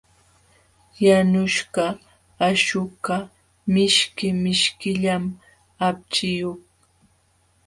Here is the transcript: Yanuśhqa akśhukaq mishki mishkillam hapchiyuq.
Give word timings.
Yanuśhqa 1.03 1.85
akśhukaq 2.47 3.25
mishki 3.73 4.27
mishkillam 4.43 5.23
hapchiyuq. 5.79 6.61